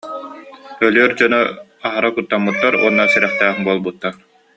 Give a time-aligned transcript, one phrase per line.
[0.85, 1.33] Өлүөр дьон
[1.87, 4.13] аһара куттаммыттар уонна сэрэхтээх буолбуттар